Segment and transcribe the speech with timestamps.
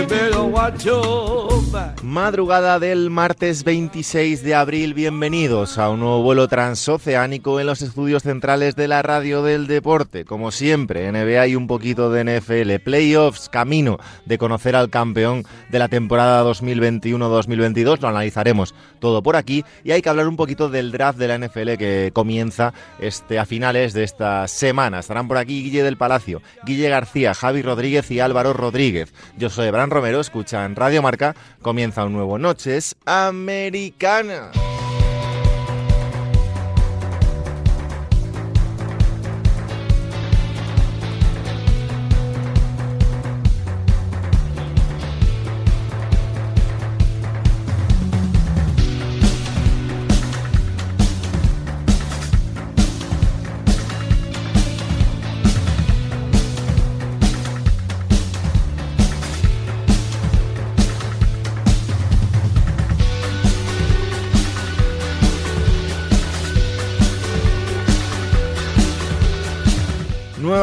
[0.00, 1.49] You better watch your
[2.02, 8.24] Madrugada del martes 26 de abril, bienvenidos a un nuevo vuelo transoceánico en los estudios
[8.24, 10.24] centrales de la radio del deporte.
[10.24, 15.78] Como siempre, NBA y un poquito de NFL, playoffs, camino de conocer al campeón de
[15.78, 20.90] la temporada 2021-2022, lo analizaremos todo por aquí y hay que hablar un poquito del
[20.90, 24.98] draft de la NFL que comienza este, a finales de esta semana.
[24.98, 29.12] Estarán por aquí Guille del Palacio, Guille García, Javi Rodríguez y Álvaro Rodríguez.
[29.38, 34.50] Yo soy Abraham Romero, escuchan Radio Marca, comienza un nuevo Noches Americana.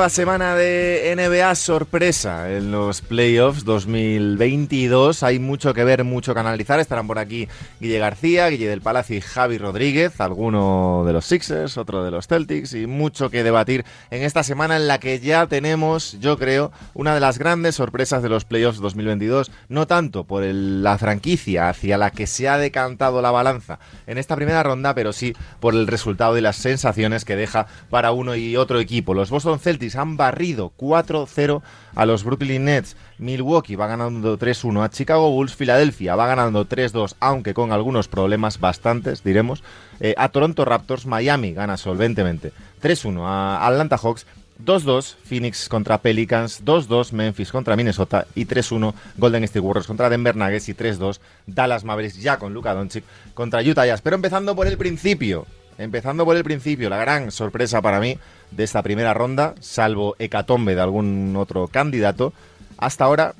[0.09, 5.21] Semana de NBA sorpresa en los playoffs 2022.
[5.21, 6.79] Hay mucho que ver, mucho que analizar.
[6.79, 7.47] Estarán por aquí
[7.79, 12.25] Guille García, Guille del Palacio y Javi Rodríguez, alguno de los Sixers, otro de los
[12.27, 16.71] Celtics y mucho que debatir en esta semana en la que ya tenemos, yo creo,
[16.93, 19.51] una de las grandes sorpresas de los playoffs 2022.
[19.67, 24.17] No tanto por el- la franquicia hacia la que se ha decantado la balanza en
[24.17, 28.35] esta primera ronda, pero sí por el resultado y las sensaciones que deja para uno
[28.35, 29.13] y otro equipo.
[29.13, 31.61] Los Boston Celtics han barrido 4-0
[31.95, 32.95] a los Brooklyn Nets.
[33.17, 35.55] Milwaukee va ganando 3-1 a Chicago Bulls.
[35.55, 39.63] Filadelfia va ganando 3-2, aunque con algunos problemas bastantes, diremos.
[39.99, 44.25] Eh, a Toronto Raptors, Miami gana solventemente 3-1 a Atlanta Hawks.
[44.63, 50.35] 2-2 Phoenix contra Pelicans, 2-2 Memphis contra Minnesota y 3-1 Golden State Warriors contra Denver
[50.35, 53.03] Nuggets y 3-2 Dallas Mavericks ya con Luka Doncic
[53.33, 54.01] contra Utah Jazz.
[54.01, 55.45] Pero empezando por el principio,
[55.77, 58.17] empezando por el principio, la gran sorpresa para mí
[58.51, 62.33] de esta primera ronda, salvo hecatombe de algún otro candidato,
[62.77, 63.33] hasta ahora,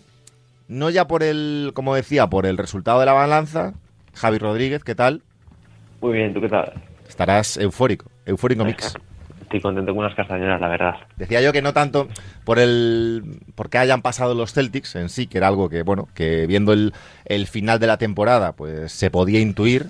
[0.67, 3.73] no ya por el, como decía, por el resultado de la balanza,
[4.13, 5.21] Javi Rodríguez, ¿qué tal?
[6.01, 6.73] Muy bien, ¿tú qué tal?
[7.07, 8.95] Estarás eufórico, eufórico mix.
[9.41, 10.95] Estoy contento con unas castañuelas, la verdad.
[11.15, 12.09] Decía yo que no tanto
[12.43, 16.45] por el porque hayan pasado los Celtics en sí, que era algo que, bueno, que
[16.47, 16.93] viendo el,
[17.23, 19.85] el final de la temporada, pues se podía intuir,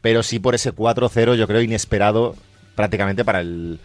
[0.00, 2.34] pero sí por ese 4-0, yo creo, inesperado
[2.74, 3.78] prácticamente para el,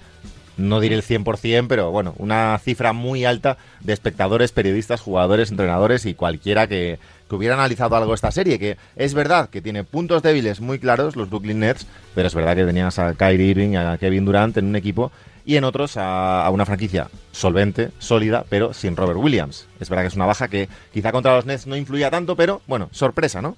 [0.60, 6.06] no diré el 100%, pero bueno, una cifra muy alta de espectadores, periodistas, jugadores, entrenadores
[6.06, 10.22] y cualquiera que, que hubiera analizado algo esta serie, que es verdad que tiene puntos
[10.22, 13.98] débiles muy claros los Brooklyn Nets, pero es verdad que tenías a Kyrie Irving, a
[13.98, 15.12] Kevin Durant en un equipo
[15.46, 19.68] y en otros a, a una franquicia solvente, sólida, pero sin Robert Williams.
[19.80, 22.62] Es verdad que es una baja que quizá contra los Nets no influía tanto, pero
[22.68, 23.56] bueno, sorpresa, ¿no?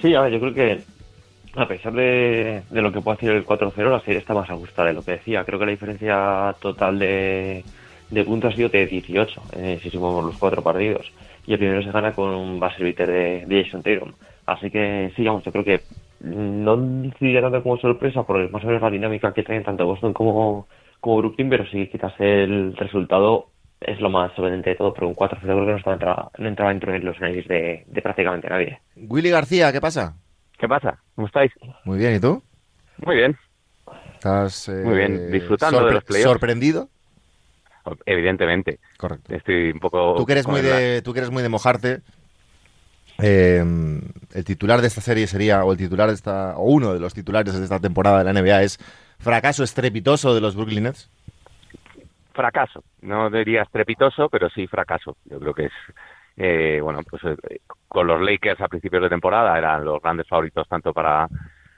[0.00, 0.82] Sí, a ver, yo creo que
[1.56, 4.94] a pesar de, lo que puede hacer el 4-0, la serie está más ajustada de
[4.94, 5.44] lo que decía.
[5.44, 7.64] Creo que la diferencia total de,
[8.10, 11.10] de puntos ha sido de 18, eh, si sumamos los cuatro partidos.
[11.46, 14.12] Y el primero se gana con un base de, Jason Tatum.
[14.46, 15.80] Así que sí, yo creo que
[16.20, 20.12] no decidiría tanto como sorpresa por más o menos la dinámica que traen tanto Boston
[20.12, 20.66] como,
[21.02, 23.46] Brooklyn, pero sí quizás el resultado
[23.80, 26.70] es lo más sorprendente de todo, pero un 4-0 creo que no, estaba no entraba
[26.70, 28.78] dentro de los análisis de, de prácticamente nadie.
[28.96, 30.16] Willy García, ¿qué pasa?
[30.60, 30.98] ¿Qué pasa?
[31.14, 31.50] ¿Cómo estáis?
[31.84, 32.42] Muy bien, ¿y tú?
[32.98, 33.36] Muy bien,
[34.12, 36.30] ¿Estás eh, Muy bien, disfrutando de los playoffs.
[36.30, 36.88] ¿Sorprendido?
[38.04, 38.78] evidentemente.
[38.98, 39.34] Correcto.
[39.34, 40.14] Estoy un poco...
[40.16, 42.02] Tú que eres muy de, tú que eres muy de mojarte.
[43.22, 43.64] eh,
[44.34, 47.14] el titular de esta serie sería, o el titular de esta, o uno de los
[47.14, 48.78] titulares de esta temporada de la NBA es
[49.18, 51.10] fracaso estrepitoso de los Brooklyn Nets.
[52.34, 52.84] Fracaso.
[53.00, 55.16] No diría estrepitoso, pero sí fracaso.
[55.24, 55.72] Yo creo que es...
[56.42, 60.66] eh, bueno, pues eh, con los Lakers a principios de temporada eran los grandes favoritos
[60.68, 61.28] tanto para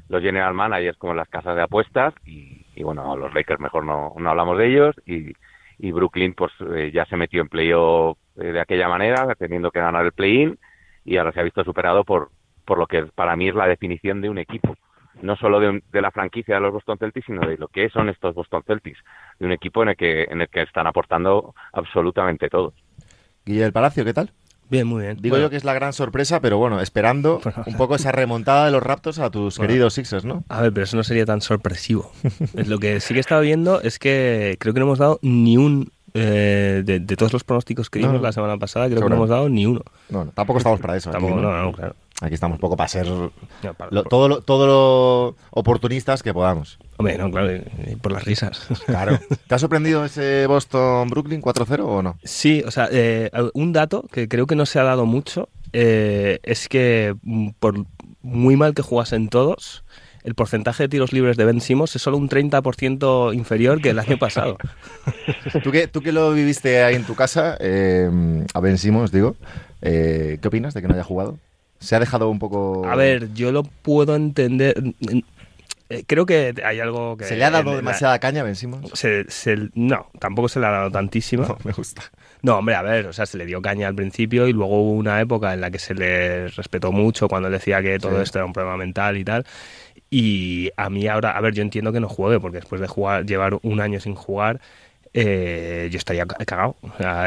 [0.08, 4.12] los general managers como las casas de apuestas y, y bueno, los Lakers mejor no,
[4.16, 5.32] no hablamos de ellos y,
[5.78, 9.80] y Brooklyn pues eh, ya se metió en playoff eh, de aquella manera, teniendo que
[9.80, 10.58] ganar el play-in
[11.04, 12.30] y ahora se ha visto superado por,
[12.64, 14.76] por lo que para mí es la definición de un equipo.
[15.22, 17.88] No solo de, un- de la franquicia de los Boston Celtics, sino de lo que
[17.90, 18.98] son estos Boston Celtics,
[19.38, 22.74] de un equipo en el que, en el que están aportando absolutamente todos.
[23.44, 24.30] Guille del Palacio, ¿qué tal?
[24.72, 25.18] Bien, muy bien.
[25.20, 28.70] Digo yo que es la gran sorpresa, pero bueno, esperando un poco esa remontada de
[28.70, 30.44] los Raptors a tus queridos Sixers, ¿no?
[30.48, 32.10] A ver, pero eso no sería tan sorpresivo.
[32.54, 35.58] Lo que sí que he estado viendo es que creo que no hemos dado ni
[35.58, 39.28] un eh, de, todos los pronósticos que dimos la semana pasada, creo que no hemos
[39.28, 39.82] dado ni uno.
[40.08, 41.10] No, tampoco estamos para eso.
[41.10, 41.72] Tampoco, aquí, ¿no?
[41.72, 41.94] claro.
[42.22, 43.06] Aquí estamos un poco para ser
[44.08, 46.78] todo, lo, todo lo oportunistas que podamos.
[46.98, 47.62] Hombre, no, claro,
[48.00, 48.68] por las risas.
[48.86, 49.18] Claro.
[49.46, 52.18] ¿Te ha sorprendido ese Boston-Brooklyn 4-0 o no?
[52.24, 56.40] Sí, o sea, eh, un dato que creo que no se ha dado mucho eh,
[56.42, 57.86] es que mm, por
[58.20, 59.84] muy mal que jugasen todos,
[60.24, 63.98] el porcentaje de tiros libres de Ben Simmons es solo un 30% inferior que el
[63.98, 64.58] año pasado.
[65.64, 68.10] ¿Tú que, tú que lo viviste ahí en tu casa, eh,
[68.52, 69.36] a Ben Simmons, digo,
[69.80, 71.38] ¿qué opinas de que no haya jugado?
[71.80, 72.86] ¿Se ha dejado un poco...?
[72.86, 74.76] A ver, yo lo puedo entender...
[75.92, 77.26] Eh, creo que hay algo que...
[77.26, 78.90] ¿Se le ha dado demasiada caña, vencimos?
[78.94, 79.26] Se,
[79.74, 81.44] no, tampoco se le ha dado tantísimo.
[81.44, 82.02] No, me gusta.
[82.40, 84.92] No, hombre, a ver, o sea, se le dio caña al principio y luego hubo
[84.92, 88.46] una época en la que se le respetó mucho cuando decía que todo esto era
[88.46, 89.44] un problema mental y tal.
[90.08, 93.26] Y a mí ahora, a ver, yo entiendo que no juegue, porque después de jugar,
[93.26, 94.60] llevar un año sin jugar,
[95.14, 96.76] eh, yo estaría cagado.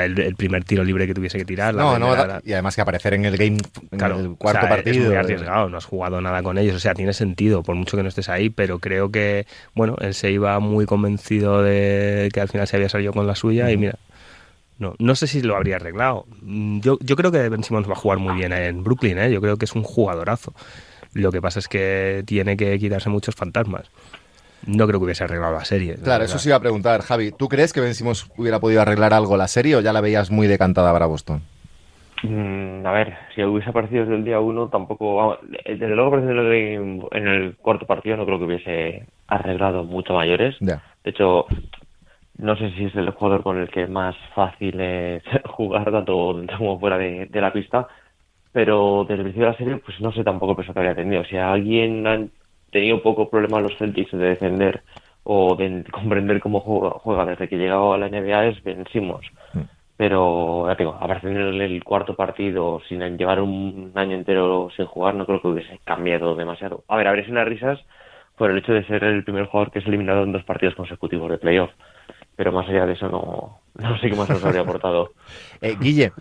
[0.04, 1.76] el, primer tiro libre que tuviese que tirar.
[1.76, 3.58] No, no, y además que aparecer en el game,
[3.92, 5.04] en el cuarto partido.
[5.04, 6.76] Es muy arriesgado, no has jugado nada con ellos.
[6.76, 9.46] O sea, tiene sentido, por mucho que no estés ahí, pero creo que,
[9.76, 13.36] bueno, él se iba muy convencido de que al final se había salido con la
[13.36, 13.96] suya y mira.
[14.78, 16.26] No, no sé si lo habría arreglado.
[16.42, 19.32] Yo, yo creo que Ben Simmons va a jugar muy bien en Brooklyn, ¿eh?
[19.32, 20.54] yo creo que es un jugadorazo.
[21.14, 23.90] Lo que pasa es que tiene que quitarse muchos fantasmas
[24.68, 25.96] no creo que hubiese arreglado la serie.
[25.96, 27.32] Claro, eso sí iba a preguntar, Javi.
[27.32, 30.32] ¿Tú crees que Ben Simmons hubiera podido arreglar algo la serie o ya la veías
[30.32, 31.42] muy decantada para Boston?
[32.24, 35.38] Mm, a ver, si hubiese aparecido desde el día uno, tampoco.
[35.64, 40.56] desde luego, en el cuarto partido no creo que hubiese arreglado mucho mayores.
[40.60, 41.46] De hecho,
[42.38, 46.58] no sé si es el jugador con el que más fácil es jugar, tanto dentro
[46.58, 47.88] como fuera de, la pista.
[48.52, 50.96] Pero desde el principio de la serie, pues no sé tampoco el peso que habría
[50.96, 51.24] tenido.
[51.26, 52.32] Si alguien
[52.76, 54.82] tenido poco problema los Celtics de defender
[55.24, 59.26] o de comprender cómo juega, desde que llegaba a la NBA es vencimos.
[59.54, 59.62] Mm.
[59.98, 65.16] Pero, ya tengo, aparecer en el cuarto partido sin llevar un año entero sin jugar,
[65.16, 66.84] no creo que hubiese cambiado demasiado.
[66.90, 67.80] A ver, habría unas risas
[68.38, 71.32] por el hecho de ser el primer jugador que es eliminado en dos partidos consecutivos
[71.32, 71.72] de playoff.
[72.36, 75.14] Pero más allá de eso, no, no sé qué más nos habría aportado.
[75.62, 76.12] Eh, Guille,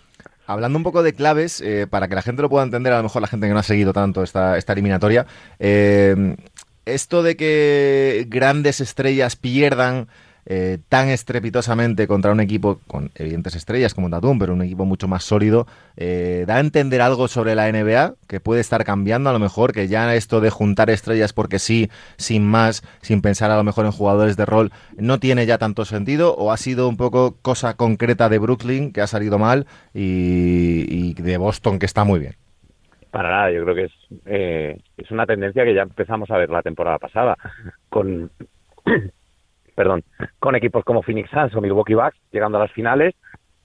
[0.47, 3.05] Hablando un poco de claves, eh, para que la gente lo pueda entender, a lo
[3.05, 5.27] mejor la gente que no ha seguido tanto esta, esta eliminatoria,
[5.59, 6.37] eh,
[6.85, 10.09] esto de que grandes estrellas pierdan
[10.47, 15.09] eh, tan estrepitosamente contra un equipo con evidentes estrellas como Tatum, pero un equipo mucho
[15.09, 19.33] más sólido, eh, da a entender algo sobre la NBA que puede estar cambiando a
[19.33, 23.57] lo mejor, que ya esto de juntar estrellas porque sí, sin más, sin pensar a
[23.57, 26.97] lo mejor en jugadores de rol, no tiene ya tanto sentido o ha sido un
[26.97, 32.21] poco cosa concreta de Brooklyn que ha salido mal y, de Boston que está muy
[32.21, 32.35] bien.
[33.11, 33.93] Para nada, yo creo que es,
[34.27, 37.37] eh, es una tendencia que ya empezamos a ver la temporada pasada
[37.89, 38.31] con
[39.75, 40.03] perdón,
[40.39, 43.15] con equipos como Phoenix Suns o Milwaukee Bucks llegando a las finales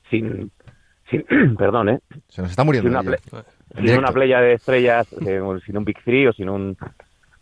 [0.10, 0.52] sin,
[1.10, 1.26] sin
[1.58, 2.00] perdón, ¿eh?
[2.28, 2.90] Se nos está muriendo.
[3.76, 6.78] Sin una, playa de estrellas, eh, sin un Big Three o sin un,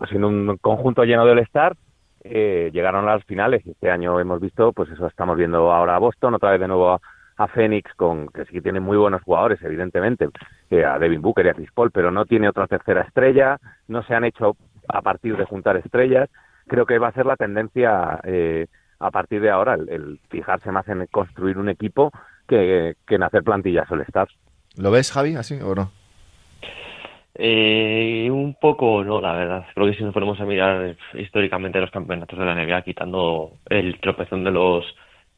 [0.09, 1.75] sin un conjunto lleno de All-Star,
[2.23, 3.65] eh, llegaron a las finales.
[3.65, 6.99] Este año hemos visto, pues eso estamos viendo ahora a Boston, otra vez de nuevo
[7.37, 10.27] a, Phoenix, con, que sí que tiene muy buenos jugadores, evidentemente,
[10.71, 14.01] eh, a Devin Booker y a Chris Paul, pero no tiene otra tercera estrella, no
[14.03, 16.29] se han hecho a partir de juntar estrellas
[16.67, 18.67] creo que va a ser la tendencia eh,
[18.99, 22.11] a partir de ahora, el, fijarse más en construir un equipo
[22.47, 24.33] que, en hacer plantillas all stars.
[24.75, 25.91] ¿Lo ves, Javi, así o no?
[27.35, 29.65] Eh, un poco no, la verdad.
[29.75, 33.99] Creo que si nos ponemos a mirar históricamente los campeonatos de la NBA, quitando el
[33.99, 34.85] tropezón de los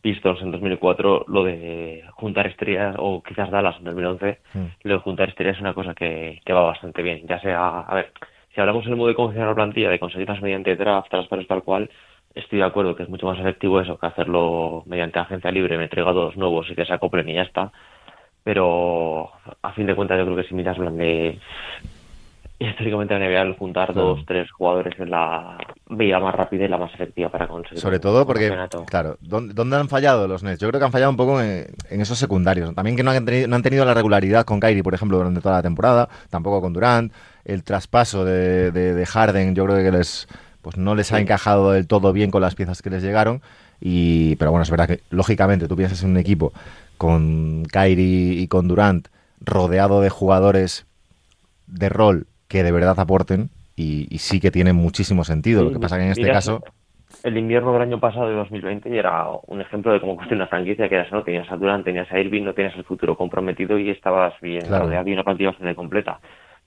[0.02, 4.66] Pistons en 2004, lo de juntar estrellas, o quizás Dallas en 2011, mm.
[4.84, 7.28] lo de juntar estrellas es una cosa que, que va bastante bien.
[7.28, 8.14] Ya sea, a ver,
[8.54, 11.64] si hablamos en el modo de confeccionar la plantilla, de conseguirlas mediante draft, traspasos tal
[11.64, 11.90] cual,
[12.34, 15.88] estoy de acuerdo que es mucho más efectivo eso que hacerlo mediante agencia libre, me
[15.88, 17.72] traigo a dos nuevos y que se acoplen y ya está.
[18.44, 21.38] Pero a fin de cuentas yo creo que si miras plan de
[22.60, 25.58] históricamente la NBA el juntar dos, tres jugadores en la
[25.90, 27.80] vía más rápida y la más efectiva para conseguir.
[27.80, 28.54] Sobre todo porque,
[28.86, 30.60] claro, ¿dónde, han fallado los Nets?
[30.60, 32.76] Yo creo que han fallado un poco en, esos secundarios.
[32.76, 35.40] También que no han, tenido, no han tenido la regularidad con Kyrie, por ejemplo, durante
[35.40, 37.14] toda la temporada, tampoco con Durant
[37.46, 40.28] el traspaso de, de, Harden yo creo que les
[40.62, 43.42] pues no les ha encajado del todo bien con las piezas que les llegaron
[43.80, 46.52] y pero bueno es verdad que lógicamente tú piensas en un equipo
[46.98, 49.08] con Kyrie y con Durant
[49.40, 50.86] rodeado de jugadores
[51.68, 55.98] de rol que de verdad aporten y, sí que tiene muchísimo sentido lo que pasa
[55.98, 56.62] que en este caso
[57.24, 60.48] el invierno del año pasado de 2020 y era un ejemplo de cómo construir una
[60.48, 61.24] franquicia que era eso, ¿no?
[61.24, 64.86] tenías a Durant, tenías a Irving, no tenías el futuro comprometido y estabas bien Claro.
[64.86, 66.20] rodeado y una plantilla bastante completa.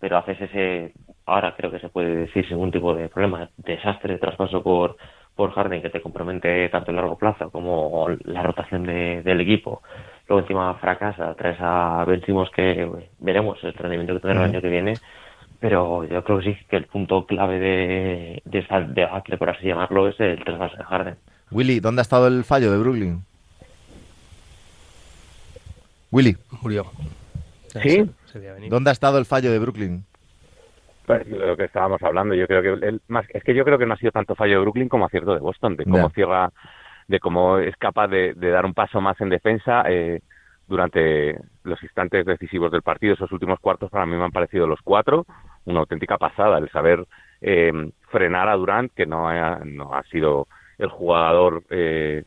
[0.02, 0.92] Pero haces ese,
[1.26, 4.96] ahora creo que se puede decir sin ningún tipo de problema, desastre de traspaso por,
[5.36, 9.80] por Harden que te compromete tanto a largo plazo como la rotación de- del equipo.
[10.26, 12.90] Luego encima fracasa, traes a Ben Simmons que
[13.20, 14.94] veremos el rendimiento que tendrá el año que viene
[15.60, 19.68] pero yo creo que sí, que el punto clave de, de esta debacle, por así
[19.68, 21.14] llamarlo, es el traspaso de Harden.
[21.52, 23.24] Willy, ¿dónde ha estado el fallo de Brooklyn?
[26.10, 26.86] Willy, Murió.
[27.80, 28.10] ¿Sí?
[28.68, 30.04] ¿dónde ha estado el fallo de Brooklyn?
[31.06, 33.86] Pues, lo que estábamos hablando, yo creo que el, más es que yo creo que
[33.86, 36.52] no ha sido tanto fallo de Brooklyn como acierto de Boston, de cómo cierra,
[37.08, 40.20] de cómo es capaz de, de dar un paso más en defensa eh,
[40.68, 43.14] durante los instantes decisivos del partido.
[43.14, 45.26] Esos últimos cuartos para mí me han parecido los cuatro
[45.64, 47.06] una auténtica pasada, el saber
[47.40, 47.72] eh,
[48.10, 50.48] frenar a Durant, que no ha, no ha sido
[50.78, 52.24] el jugador eh,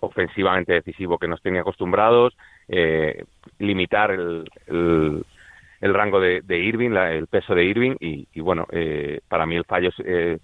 [0.00, 2.36] ofensivamente decisivo que nos tenía acostumbrados,
[2.72, 3.24] eh,
[3.58, 9.44] limitar el, el, rango de, Irving, la- el peso de Irving y, bueno, eh, para
[9.44, 10.38] mí el fallo es eh,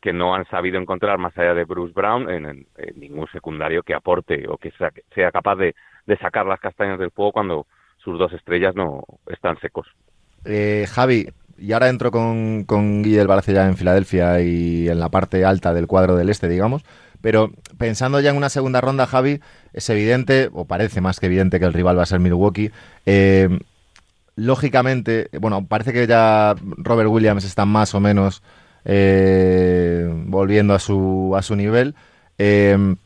[0.00, 4.46] que no han sabido encontrar más allá de Bruce Brown en, ningún secundario que aporte
[4.48, 5.74] o que sea, capaz de,
[6.20, 7.66] sacar las castañas del fuego cuando
[7.98, 9.86] sus dos estrellas no están secos.
[10.44, 15.44] Eh, Javi, y ahora entro con, con Guille del en Filadelfia y en la parte
[15.44, 16.82] alta del cuadro del este, digamos.
[17.20, 19.40] Pero pensando ya en una segunda ronda, Javi,
[19.72, 22.70] es evidente, o parece más que evidente que el rival va a ser Milwaukee.
[23.06, 23.58] Eh,
[24.36, 28.42] lógicamente, bueno, parece que ya Robert Williams está más o menos
[28.84, 31.94] eh, volviendo a su, a su nivel.
[32.38, 32.96] Eh,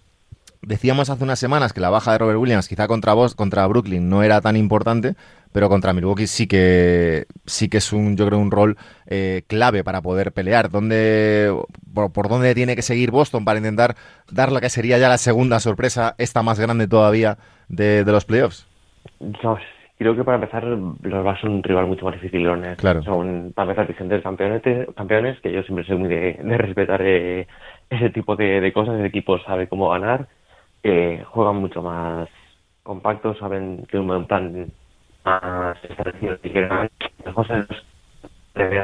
[0.62, 4.22] decíamos hace unas semanas que la baja de Robert Williams quizá contra, contra Brooklyn no
[4.22, 5.16] era tan importante,
[5.54, 9.84] pero contra Milwaukee sí que sí que es un yo creo un rol eh, clave
[9.84, 10.68] para poder pelear.
[10.68, 11.54] ¿Dónde,
[11.94, 13.94] por, por dónde tiene que seguir Boston para intentar
[14.32, 18.24] dar lo que sería ya la segunda sorpresa, esta más grande todavía de, de los
[18.24, 18.66] playoffs?
[19.20, 19.56] No,
[19.96, 22.42] creo que para empezar los va a ser un rival mucho más difícil.
[22.42, 22.76] Leones.
[22.76, 23.04] Claro.
[23.04, 24.62] Son, para empezar, vigentes campeones,
[24.96, 27.46] campeones, que yo siempre soy muy de, de respetar eh,
[27.90, 28.98] ese tipo de, de cosas.
[28.98, 30.26] El equipo sabe cómo ganar,
[30.82, 32.28] eh, juegan mucho más
[32.82, 34.72] compactos, saben que un plan
[35.24, 36.60] más establecido que.
[37.24, 37.66] Las cosas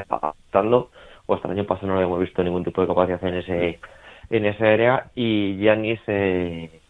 [0.08, 0.90] adaptando,
[1.26, 3.78] o hasta el año pasado no hemos visto ningún tipo de capacidad en ese
[4.30, 6.80] en esa área y Giannis eh,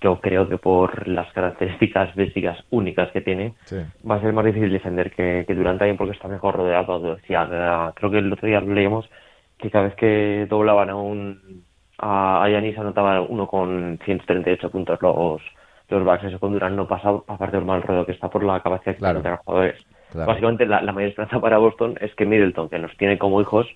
[0.00, 3.76] yo creo que por las características físicas únicas que tiene Sí.
[4.08, 7.14] va a ser más difícil defender que, que Durant también porque está mejor rodeado.
[7.14, 9.08] Decía, creo que el otro día leíamos
[9.58, 11.64] que cada vez que doblaban a un
[11.98, 15.42] a, Giannis anotaba uno con 138 puntos los
[15.96, 16.24] los Bucks.
[16.24, 18.98] Eso con Durant no pasa aparte del mal rodeo que está por la capacidad que
[18.98, 19.20] Claro.
[19.20, 19.86] tienen los jugadores.
[20.12, 20.26] Claro.
[20.28, 23.66] Básicamente la, la mayor esperanza para Boston es que Middleton, que nos tiene como hijos,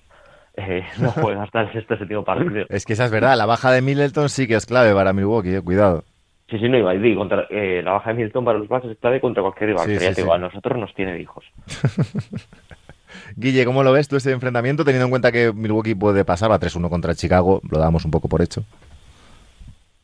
[0.55, 2.65] eh, no juegue hasta el sexto séptimo partido.
[2.69, 5.55] Es que esa es verdad, la baja de Middleton sí que es clave para Milwaukee,
[5.55, 6.03] eh, cuidado.
[6.49, 9.19] Sí, sí, no iba contra, eh, la baja de Middleton para los Bucks es clave
[9.21, 9.85] contra cualquier rival.
[9.85, 10.37] Sí, pero ya sí, te digo, sí.
[10.37, 11.45] a nosotros nos tiene hijos.
[13.35, 16.59] Guille, ¿cómo lo ves tú este enfrentamiento teniendo en cuenta que Milwaukee puede pasar a
[16.59, 17.61] 3-1 contra Chicago?
[17.69, 18.63] Lo damos un poco por hecho.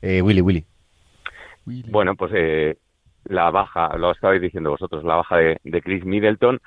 [0.02, 0.66] Eh, Willy, Willy.
[1.92, 2.78] Bueno, pues eh,
[3.26, 6.60] la baja, lo estabais diciendo vosotros, la baja de, Chris Middleton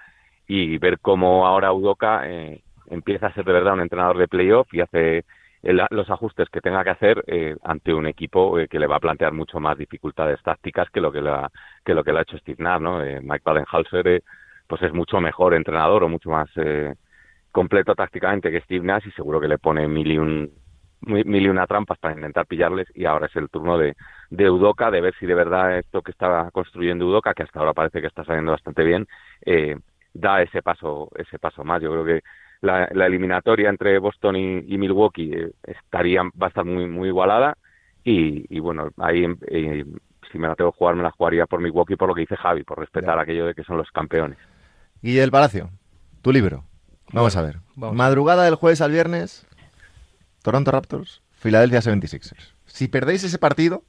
[0.46, 4.72] y ver cómo ahora Udoka eh, empieza a ser de verdad un entrenador de playoff
[4.74, 5.24] y hace
[5.62, 8.96] el- los ajustes que tenga que hacer eh, ante un equipo eh, que le va
[8.96, 11.50] a plantear mucho más dificultades tácticas que lo que, la,
[11.86, 13.02] lo que lo ha hecho Steve Nash, ¿no?
[13.02, 14.22] Eh, Mike Badenhauser eh,
[14.66, 16.94] pues es mucho mejor entrenador o mucho más eh,
[17.52, 20.50] completo tácticamente que Steve Nash y seguro que le pone mil y, un,
[21.02, 23.94] mil y una trampas para intentar pillarles y ahora es el turno de,
[24.32, 27.74] de Udoca, de ver si de verdad esto que está construyendo Udoca, que hasta ahora
[27.74, 29.06] parece que está saliendo bastante bien,
[29.44, 29.76] eh,
[30.14, 31.82] da ese paso, ese paso más.
[31.82, 32.22] Yo creo que
[32.62, 37.08] la, la eliminatoria entre Boston y, y Milwaukee eh, estaría, va a estar muy, muy
[37.08, 37.58] igualada
[38.04, 39.84] y, y bueno, ahí eh,
[40.30, 42.36] si me la tengo que jugar, me la jugaría por Milwaukee por lo que dice
[42.36, 43.20] Javi, por respetar Ya.
[43.22, 44.38] aquello de que son los campeones.
[45.02, 45.68] Guille del Palacio,
[46.22, 46.64] tu libro.
[47.12, 47.56] Vamos a ver.
[47.76, 47.96] vamos.
[47.96, 49.46] Madrugada del jueves al viernes,
[50.42, 52.54] Toronto Raptors, Philadelphia 76ers.
[52.64, 53.82] Si perdéis ese partido,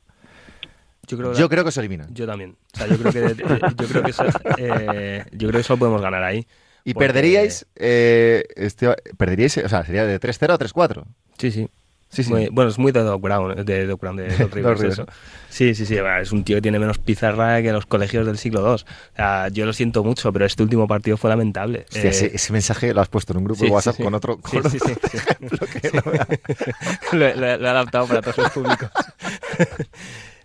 [1.08, 2.14] Yo creo, yo creo que os eliminan.
[2.14, 2.56] yo también.
[2.74, 3.46] O sea, yo creo que, eh,
[3.78, 4.24] yo creo que eso,
[4.58, 6.48] eh, yo creo que eso lo podemos ganar ahí.
[6.86, 11.04] Y porque- perderíais, eh, este, perderíais, o sea, sería de 3-0 a 3-4.
[11.38, 11.70] Sí, sí.
[12.10, 12.30] Sí, sí.
[12.30, 15.00] Muy- bueno, es muy de Doc Brown, de Doc Brown, de Doc Rivers, Rivers.
[15.00, 15.08] eso.
[15.50, 18.60] Sí, sí, sí, es un tío que tiene menos pizarra que los colegios del siglo
[18.62, 18.84] II.
[18.84, 21.86] O sea, yo lo siento mucho, pero este último partido fue lamentable.
[21.88, 24.14] Hostia, Eh, ese, ese mensaje lo has puesto en un grupo sí, de WhatsApp con
[24.14, 26.04] otro, con sí, otro ejemplo que no
[27.18, 28.90] lo- lo he adaptado para todos los públicos.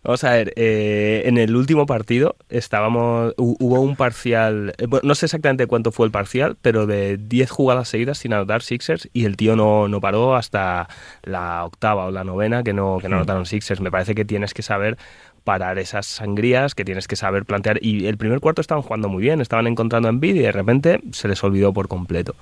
[0.05, 5.27] Vamos a ver, eh, en el último partido estábamos hubo un parcial, eh, no sé
[5.27, 9.37] exactamente cuánto fue el parcial, pero de 10 jugadas seguidas sin anotar Sixers y el
[9.37, 10.89] tío no, no paró hasta
[11.23, 13.81] la octava o la novena que no, que no anotaron Sixers.
[13.81, 14.97] Me parece que tienes que saber
[15.45, 17.79] parar esas sangrías, que tienes que saber plantear.
[17.83, 21.27] Y el primer cuarto estaban jugando muy bien, estaban encontrando en y de repente se
[21.27, 22.35] les olvidó por completo.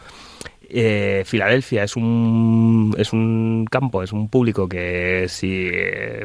[0.68, 5.70] Eh, Filadelfia es un, es un campo, es un público que si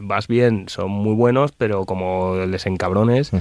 [0.01, 3.31] vas bien son muy buenos, pero como les encabrones,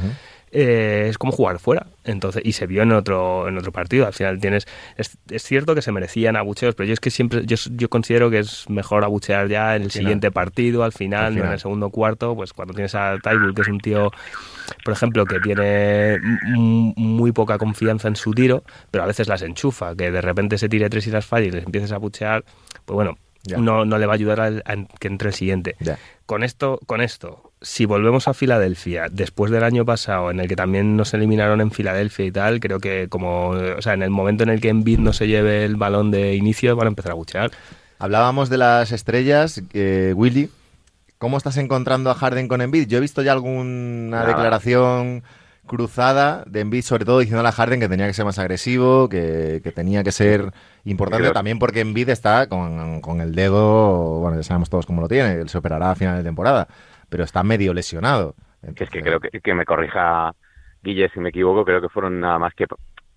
[0.53, 1.87] eh, es como jugar fuera.
[2.05, 4.07] Entonces, y se vio en otro, en otro partido.
[4.07, 4.67] Al final tienes.
[4.97, 7.47] Es, cierto que se merecían abucheos, pero yo es que siempre.
[7.47, 11.45] Yo, yo considero que es mejor abuchear ya en el siguiente partido, al final, no
[11.45, 12.35] en el segundo cuarto.
[12.35, 14.11] Pues cuando tienes a Tybull, que es un tío,
[14.85, 16.19] por ejemplo, que tiene
[16.57, 20.69] muy poca confianza en su tiro, pero a veces las enchufa, que de repente se
[20.69, 22.45] tire tres y las falla y les empieces a abuchear,
[22.85, 23.19] pues bueno.
[23.59, 25.75] No, no le va a ayudar a, que entre el siguiente.
[26.27, 30.57] Con esto, con esto, si volvemos a Filadelfia, después del año pasado, en el que
[30.57, 34.43] también nos eliminaron en Filadelfia y tal, creo que como, o sea, en el momento
[34.43, 37.15] en el que Embiid no se lleve el balón de inicio, van a empezar a
[37.15, 37.51] buchear.
[37.99, 40.51] Hablábamos de las estrellas, eh, Willy.
[41.21, 42.89] ¿Cómo estás encontrando a Harden con Embiid?
[42.89, 45.23] Yo he visto ya alguna declaración
[45.67, 49.61] cruzada de Embiid, sobre todo diciendo a Harden que tenía que ser más agresivo, que,
[49.75, 50.51] tenía que ser
[50.85, 55.09] importante, también porque Embiid está con, con, el dedo, bueno, ya sabemos todos cómo lo
[55.09, 56.67] tiene, él se operará a final de temporada
[57.11, 58.35] pero está medio lesionado.
[58.63, 60.33] es que creo que, que me corrija
[60.83, 62.67] Guille si me equivoco, creo que fueron nada más que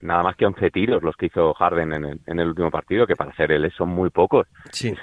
[0.02, 3.08] nada más que 11 tiros los que hizo Harden en el, en el último partido,
[3.08, 4.48] que para ser él son muy pocos.
[4.72, 4.94] Sí.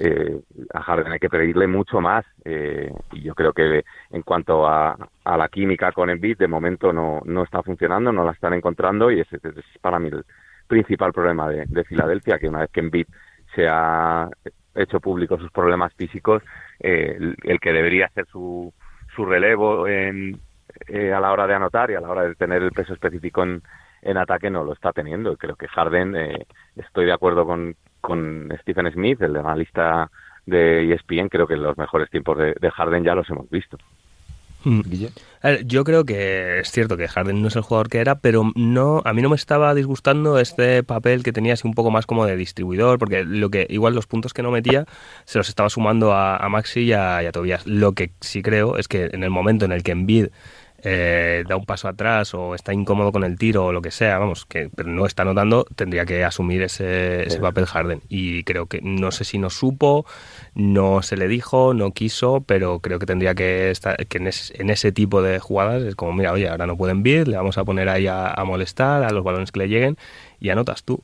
[0.00, 0.40] Eh,
[0.72, 4.96] a Harden hay que pedirle mucho más eh, y yo creo que en cuanto a,
[5.22, 9.10] a la química con Embiid de momento no, no está funcionando, no la están encontrando
[9.10, 10.24] y ese, es para mí el
[10.66, 13.06] principal problema de, de Filadelfia, que una vez que Embiid
[13.54, 14.30] se ha
[14.74, 16.42] hecho público sus problemas físicos,
[16.80, 18.72] eh, el, que debería ser su,
[19.14, 20.40] su relevo en,
[20.88, 23.42] eh, a la hora de anotar y a la hora de tener el peso específico
[23.42, 23.62] en,
[24.00, 25.36] en ataque no lo está teniendo.
[25.36, 26.46] Creo que Harden, eh,
[26.76, 30.10] estoy de acuerdo con, con Stephen Smith, el analista
[30.44, 33.78] de ESPN, creo que los mejores tiempos de, de Harden ya los hemos visto.
[34.64, 34.82] Hmm.
[35.64, 39.02] yo creo que es cierto que Harden no es el jugador que era, pero no,
[39.04, 42.26] a mí no me estaba disgustando este papel que tenía así un poco más como
[42.26, 44.86] de distribuidor, porque lo que igual los puntos que no metía
[45.24, 47.66] se los estaba sumando a, Maxi y a, y a, Tobias.
[47.66, 50.28] Lo que sí creo es que en el momento en el que Envid
[50.84, 54.18] eh, da un paso atrás o está incómodo con el tiro o lo que sea,
[54.18, 58.02] vamos, que pero no está notando, tendría que asumir ese, ese papel Harden.
[58.08, 60.04] Y creo que no sé si no supo,
[60.54, 64.26] no se le dijo, no quiso, pero creo que tendría que estar que en,
[64.70, 67.64] ese, tipo de jugadas es como, mira, oye, ahora no pueden vir, le vamos a
[67.64, 69.96] poner ahí a, molestar a los balones que le lleguen
[70.40, 71.00] y anotas tú.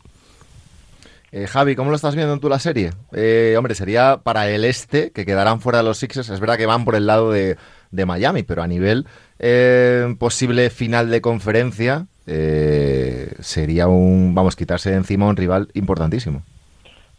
[1.31, 2.91] Eh, Javi, ¿cómo lo estás viendo tú la serie?
[3.13, 6.31] Eh, hombre, sería para el este, que quedarán fuera de los Sixers.
[6.31, 7.59] Es verdad que van por el lado de,
[7.91, 9.07] de Miami, pero a nivel
[9.39, 16.43] eh, posible final de conferencia, eh, sería un, vamos, quitarse de encima un rival importantísimo.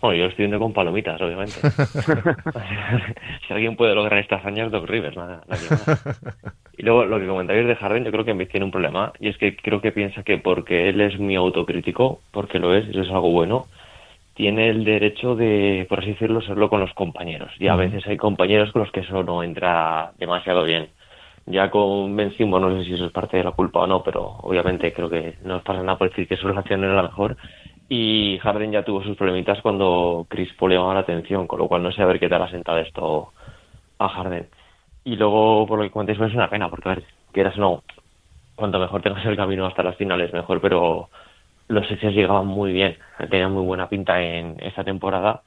[0.02, 1.60] Bueno, yo estoy viendo con palomitas, obviamente.
[3.48, 5.42] si alguien puede lograr estas hazañas, Doc Rivers, nada,
[6.78, 9.38] Y luego, lo que comentáis de Harden, yo creo que tiene un problema, y es
[9.38, 13.10] que creo que piensa que porque él es muy autocrítico, porque lo es, eso es
[13.10, 13.66] algo bueno,
[14.40, 17.52] tiene el derecho de, por así decirlo, serlo con los compañeros.
[17.60, 20.88] Y a veces hay compañeros con los que eso no entra demasiado bien.
[21.46, 24.02] Ya con Ben Simmons, no sé si eso es parte de la culpa o no,
[24.02, 27.04] pero obviamente creo que no nos pasa nada por decir que su relación era la
[27.04, 27.36] mejor.
[27.90, 31.84] Y Harden ya tuvo sus problemitas cuando Chris Paul llamaba la atención, con lo cual
[31.84, 33.34] no sé a ver qué tal ha sentado esto
[33.98, 34.48] a Harden.
[35.04, 37.60] Y luego, por lo que comentéis, pues es una pena, porque a ver, quieras o
[37.60, 37.84] no,
[38.56, 41.10] cuanto mejor tengas el camino hasta las finales, mejor, pero
[41.70, 42.98] los Sixers llegaban muy bien,
[43.30, 45.44] tenían muy buena pinta en esta temporada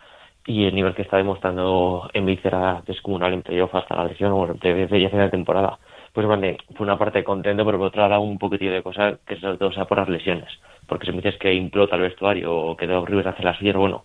[0.47, 4.47] y el nivel que está demostrando en era descomunal en playoff hasta la lesión o
[4.55, 5.79] de ya de temporada
[6.13, 9.37] pues vale, fue una parte contento, pero por otra lado un poquitillo de cosa que
[9.37, 10.49] sobre todo sea por las lesiones.
[10.87, 13.73] Porque si me dices que implota el vestuario o que Doug Rivers hace la suya,
[13.77, 14.05] bueno,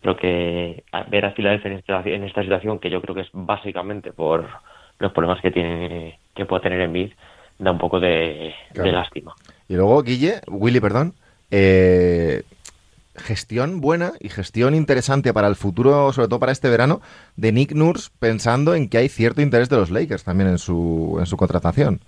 [0.00, 3.28] creo que ver a Philadelphia en esta, en esta situación, que yo creo que es
[3.32, 4.48] básicamente por
[5.00, 7.10] los problemas que tiene que puede tener en Bid,
[7.58, 9.34] da un poco de, de lástima.
[9.68, 11.14] Y luego, Guille, Willy, perdón,
[11.50, 12.42] eh,
[13.16, 17.00] gestión buena y gestión interesante para el futuro, sobre todo para este verano,
[17.36, 21.16] de Nick Nurse, pensando en que hay cierto interés de los Lakers también en su,
[21.18, 22.00] en su contratación.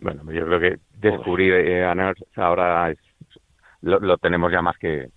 [0.00, 2.94] Bueno, yo creo que descubrir eh, a Nurse ahora
[3.82, 5.08] lo, tenemos ya más que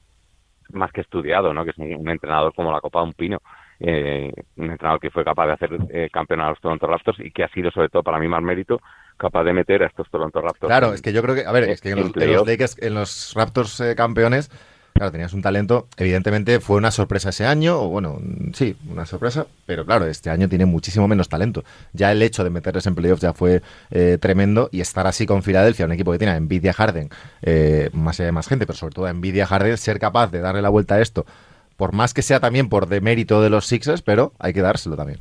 [0.74, 1.66] más que estudiado, ¿no?
[1.66, 3.40] Que es un, entrenador como la copa de un pino.
[3.80, 7.32] Eh, un entrenador que fue capaz de hacer eh, campeón a los Toronto Raptors y
[7.32, 8.80] que ha sido sobre todo para mí más mérito
[9.22, 10.70] capaz de meter a estos Toronto Raptors.
[10.70, 13.34] Claro, es que yo creo que, a ver, es que en los, Lakers, en los
[13.36, 14.50] Raptors campeones
[14.94, 18.20] claro, tenías un talento, evidentemente fue una sorpresa ese año, o bueno,
[18.54, 21.64] sí, una sorpresa, pero claro, este año tiene muchísimo menos talento.
[21.94, 25.44] Ya el hecho de meterles en playoffs ya fue eh, tremendo y estar así con
[25.44, 27.10] Filadelfia, un equipo que tiene a Nvidia Harden,
[27.42, 30.40] eh, más allá de más gente, pero sobre todo a Nvidia Harden, ser capaz de
[30.40, 31.26] darle la vuelta a esto,
[31.78, 35.20] por más que sea también por demérito de los Sixers, pero hay que dárselo también.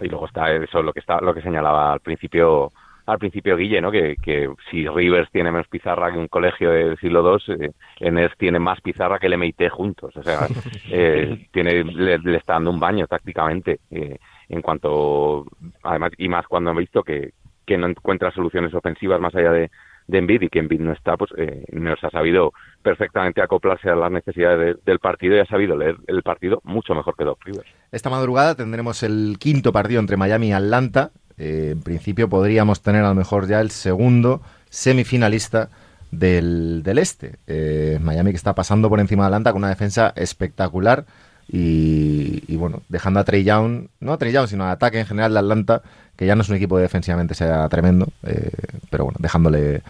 [0.00, 2.72] Y luego está eso, lo que está, lo que señalaba al principio
[3.06, 3.90] al principio Guille, ¿no?
[3.90, 8.30] Que, que si Rivers tiene menos pizarra que un colegio del siglo II, eh, Enes
[8.38, 10.16] tiene más pizarra que el MIT juntos.
[10.16, 10.46] O sea,
[10.90, 13.80] eh, tiene, le, está dando un baño tácticamente.
[13.90, 15.46] Eh, en cuanto,
[15.82, 17.32] además, y más cuando han visto que,
[17.66, 19.70] que no encuentra soluciones ofensivas más allá de,
[20.06, 23.96] de Envid y que Envid no está, pues eh, nos ha sabido perfectamente acoplarse a
[23.96, 27.68] las necesidades del partido y ha sabido leer el partido mucho mejor que Doc Rivers.
[27.90, 31.10] Esta madrugada tendremos el quinto partido entre Miami y Atlanta.
[31.38, 35.70] Eh, en principio podríamos tener a lo mejor ya el segundo semifinalista
[36.10, 37.36] del, del este.
[37.46, 41.04] Eh, Miami que está pasando por encima de Atlanta con una defensa espectacular
[41.48, 45.06] y, y bueno, dejando a Trey Young, no a Trey Young, sino a ataque en
[45.06, 45.82] general de Atlanta,
[46.16, 48.50] que ya no es un equipo defensivamente sea tremendo, eh,
[48.90, 49.82] pero bueno, dejándole,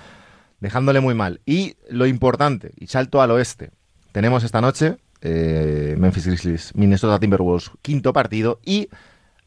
[0.61, 1.41] dejándole muy mal.
[1.45, 3.71] Y lo importante, y salto al oeste,
[4.13, 8.89] tenemos esta noche Memphis Grizzlies, Minnesota Timberwolves, quinto partido, y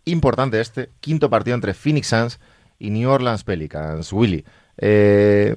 [0.06, 2.39] importante este, quinto partido entre Phoenix Suns
[2.80, 4.12] y New Orleans Pelicans.
[4.13, 4.46] Willy,
[4.78, 5.56] eh,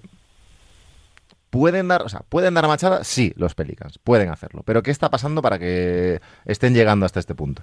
[1.51, 3.05] ¿Pueden dar, o sea, ¿pueden dar machada?
[3.05, 4.63] Sí, los Pelicans, pueden hacerlo.
[4.67, 7.63] Pero ¿qué está pasando para que estén llegando hasta este punto?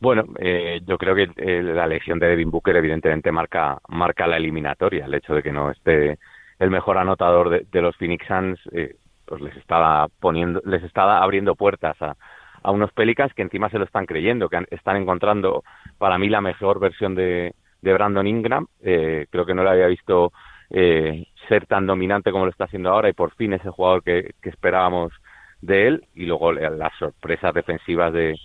[0.00, 4.36] Bueno, eh, yo creo que eh, la elección de Devin Booker evidentemente marca, marca la
[4.36, 5.04] eliminatoria.
[5.04, 6.18] El hecho de que no esté
[6.58, 8.96] el mejor anotador de, los Phoenix Suns, eh,
[9.26, 12.16] pues les está poniendo, les está abriendo puertas a,
[12.62, 15.62] a unos Pelicans que encima se lo están creyendo, que han, están encontrando
[15.98, 18.66] para mí la mejor versión de, de Brandon Ingram.
[18.82, 20.32] Eh, creo que no lo había visto
[20.70, 24.34] eh, ser tan dominante como lo está haciendo ahora y por fin ese jugador que,
[24.42, 25.12] que esperábamos
[25.60, 28.36] de él y luego las sorpresas defensivas de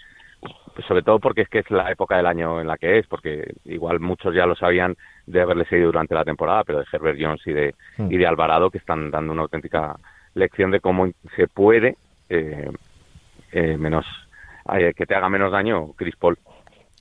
[0.73, 3.07] pues sobre todo porque es que es la época del año en la que es
[3.07, 4.95] porque igual muchos ya lo sabían
[5.27, 8.11] de haberle seguido durante la temporada pero de Herbert Jones y de Hmm.
[8.11, 9.95] y de Alvarado que están dando una auténtica
[10.33, 11.95] lección de cómo se puede
[12.29, 12.71] eh,
[13.53, 14.05] eh, menos
[14.73, 16.37] eh, que te haga menos daño Chris Paul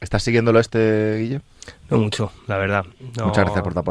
[0.01, 1.41] ¿Estás siguiéndolo este, Guille?
[1.89, 2.85] No mucho, la verdad.
[3.17, 3.85] No- Muchas gracias por tu,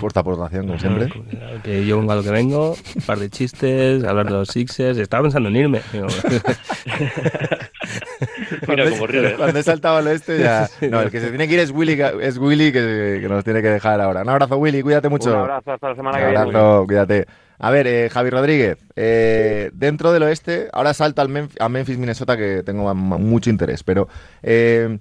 [0.00, 1.08] por tu aportación, como siempre.
[1.64, 4.96] Que yo vengo a lo que vengo, un par de chistes, hablar de los Sixers.
[4.96, 5.80] Estaba pensando en irme.
[8.64, 9.34] Como ríe.
[9.34, 10.68] Cuando he saltado al este ya...
[10.88, 13.60] No, el que se tiene que ir es Willy, es Willy que, que nos tiene
[13.62, 14.22] que dejar ahora.
[14.22, 15.30] Un abrazo, Willy, cuídate mucho.
[15.32, 17.26] un abrazo hasta la semana Un que viene abrazo, cuídate.
[17.58, 21.96] A ver, eh, Javi Rodríguez, eh, dentro del oeste, ahora salta al Memf- a Memphis,
[21.98, 24.08] Minnesota, que tengo mucho interés, pero
[24.42, 24.98] eh,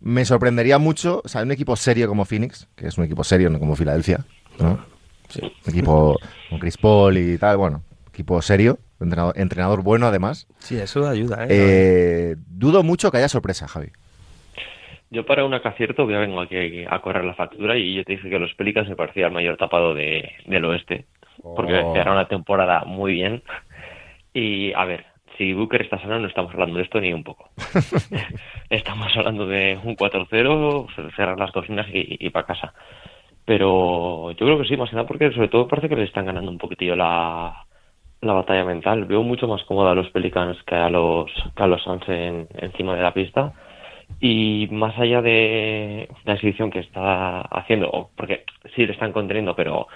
[0.00, 3.50] me sorprendería mucho, o sea, un equipo serio como Phoenix, que es un equipo serio,
[3.50, 4.20] no como Filadelfia,
[4.60, 4.78] ¿no?
[5.28, 6.16] Sí, un equipo
[6.48, 10.46] con Chris Paul y tal, bueno, equipo serio, entrenador, entrenador bueno además.
[10.60, 11.48] sí, eso ayuda, ¿eh?
[11.50, 13.88] Eh, dudo mucho que haya sorpresa, Javi.
[15.10, 18.28] Yo para un acierto ya vengo aquí a correr la factura y yo te dije
[18.28, 21.06] que los Pelicans me parecía el mayor tapado de, del oeste.
[21.54, 21.94] Porque Oh.
[21.96, 23.42] era una temporada muy bien.
[24.32, 25.04] Y a ver,
[25.38, 27.50] si Booker está sano no estamos hablando de esto ni un poco.
[28.70, 32.74] estamos hablando de un 4-0, cerrar las cocinas y, y para casa.
[33.44, 36.26] Pero yo creo que sí, más que nada porque sobre todo parece que le están
[36.26, 37.64] ganando un poquitillo la,
[38.20, 39.04] la batalla mental.
[39.04, 42.48] Veo mucho más cómoda a los Pelicans que a los, que a los Suns en,
[42.58, 43.52] encima de la pista.
[44.20, 48.44] Y más allá de la exhibición que está haciendo, porque
[48.74, 49.88] sí le están conteniendo, pero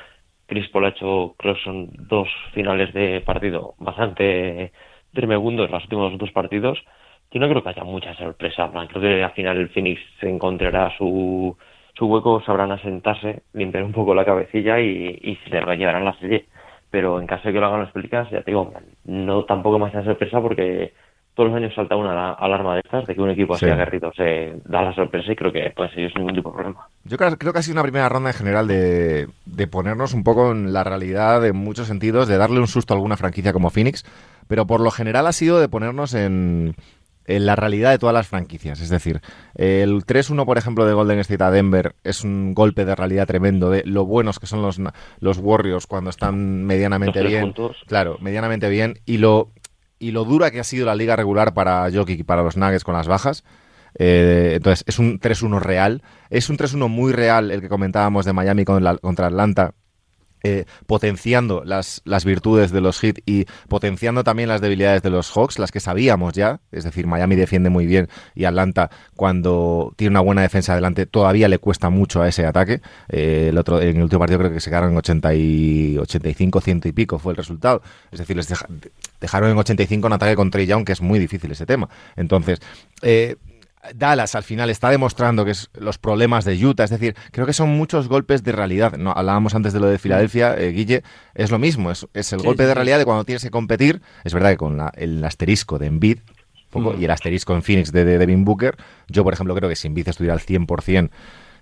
[0.50, 4.72] Chris Paul ha hecho, creo que son dos finales de partido bastante
[5.14, 6.76] tremendos los últimos dos partidos.
[7.30, 8.68] Yo no creo que haya mucha sorpresa.
[8.88, 11.56] Creo que al final el Phoenix se encontrará su,
[11.94, 16.18] su hueco, sabrán asentarse, limpiar un poco la cabecilla y, y se les llevarán la
[16.18, 16.46] serie.
[16.90, 18.72] Pero en caso de que lo hagan los Pelicans, ya te digo,
[19.04, 20.92] no tampoco más sorpresa porque
[21.40, 23.70] todos los años salta una ala- alarma de estas de que un equipo así Sí.
[23.72, 26.88] aguerrido se da la sorpresa y creo que puede ser sin ningún tipo de problema.
[27.04, 30.22] Yo creo, creo que ha sido una primera ronda en general de, de ponernos un
[30.22, 33.70] poco en la realidad en muchos sentidos, de darle un susto a alguna franquicia como
[33.70, 34.04] Phoenix,
[34.48, 36.74] pero por lo general ha sido de ponernos en,
[37.26, 38.80] en la realidad de todas las franquicias.
[38.80, 39.20] Es decir,
[39.54, 43.70] el 3-1, por ejemplo, de Golden State a Denver es un golpe de realidad tremendo
[43.70, 44.80] de lo buenos que son los,
[45.20, 47.54] los Warriors cuando están medianamente bien.
[47.86, 48.98] Claro, medianamente bien.
[49.06, 49.50] Y lo,
[50.00, 52.82] y lo dura que ha sido la liga regular para Jokic y para los Nuggets
[52.82, 53.44] con las bajas.
[53.98, 56.02] Eh, entonces, es un 3-1 real.
[56.30, 59.74] Es un 3-1 muy real el que comentábamos de Miami con la- contra Atlanta,
[60.42, 65.30] eh, potenciando las, las virtudes de los Heat y potenciando también las debilidades de los
[65.30, 66.60] Hawks, las que sabíamos ya.
[66.72, 71.48] Es decir, Miami defiende muy bien y Atlanta, cuando tiene una buena defensa adelante, todavía
[71.48, 72.80] le cuesta mucho a ese ataque.
[73.08, 76.60] Eh, el otro, en el último partido creo que se quedaron en 80 y 85,
[76.60, 77.82] ciento y pico fue el resultado.
[78.10, 78.48] Es decir, les
[79.20, 81.88] dejaron en 85 un ataque con Trey Young, que es muy difícil ese tema.
[82.16, 82.60] Entonces,
[83.02, 83.36] eh,
[83.94, 87.52] Dallas al final está demostrando que es los problemas de Utah, es decir, creo que
[87.52, 88.96] son muchos golpes de realidad.
[88.98, 91.02] No, hablábamos antes de lo de Filadelfia, eh, Guille,
[91.34, 94.02] es lo mismo, es, el golpe de realidad de cuando tienes que competir.
[94.24, 96.18] Es verdad que con el asterisco de Embiid
[96.68, 98.76] poco, y el asterisco en Phoenix de, Devin Booker,
[99.08, 101.10] yo por ejemplo creo que si Embiid estuviera al 100%,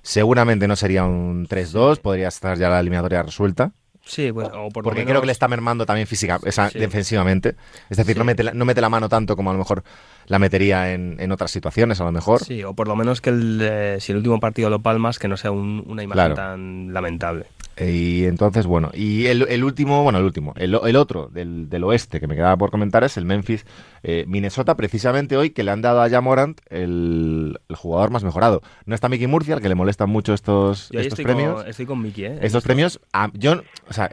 [0.02, 3.72] seguramente no sería un 3-2, podría estar ya la eliminatoria resuelta.
[4.04, 6.40] Sí, bueno, por porque creo que le está mermando también física,
[6.72, 7.56] defensivamente.
[7.90, 9.84] Es decir, no, mete no mete la mano tanto como a lo mejor
[10.28, 12.44] la metería en, otras situaciones, a lo mejor.
[12.44, 15.28] Sí, o por lo menos que el, eh, si el último partido lo palmas, que
[15.28, 17.46] no sea una imagen tan lamentable.
[17.80, 22.34] Y entonces, bueno, y el, último, bueno, el último, el, otro del, oeste que me
[22.34, 23.64] quedaba por comentar es el Memphis
[24.02, 28.62] eh, Minnesota, precisamente hoy que le han dado a Jamorant el, el, jugador más mejorado.
[28.84, 31.64] No está Mickey Murcia, al que le molestan mucho estos, estos premios.
[31.66, 32.38] estoy con Mickey, ¿eh?
[32.42, 33.00] Estos premios,
[33.34, 34.10] yo, o sea,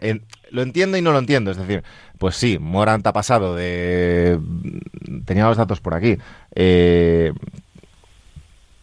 [0.56, 1.52] lo entiendo y no lo entiendo.
[1.52, 1.84] Es decir,
[2.18, 4.40] pues sí, Morant ha pasado de.
[5.26, 6.18] Tenía los datos por aquí.
[6.56, 7.34] Eh,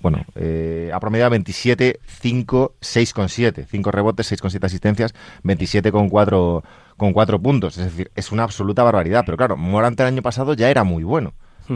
[0.01, 3.67] bueno, eh, ha promediado 27, 5, 6,7.
[3.67, 6.63] 5 rebotes, 6,7 asistencias, 27 con 4,
[6.97, 7.79] con 4 puntos.
[7.79, 9.23] Es decir, es una absoluta barbaridad.
[9.25, 11.33] Pero claro, Morant el año pasado ya era muy bueno.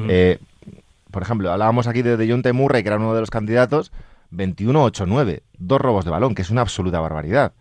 [0.08, 0.38] Eh,
[1.10, 3.92] por ejemplo, hablábamos aquí de John Murray, que era uno de los candidatos.
[4.32, 7.52] 21-8-9, dos robos de balón, que es una absoluta barbaridad.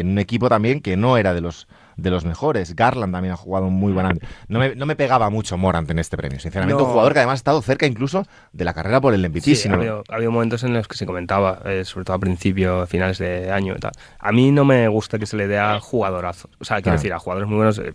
[0.00, 2.74] En un equipo también que no era de los de los mejores.
[2.74, 4.18] Garland también ha jugado muy buen año.
[4.48, 6.82] No me, no me pegaba mucho Morant en este premio, sinceramente.
[6.82, 9.54] Un jugador que además ha estado cerca incluso de la carrera por el MVP.
[9.54, 13.18] Sí, ha, habido, momentos en los que se comentaba, eh, sobre todo a principios, finales
[13.18, 13.92] de año y tal.
[14.18, 16.50] A mí no me gusta que se le dé a jugadorazos.
[16.58, 17.94] O sea, quiero decir, a jugadores muy buenos, eh,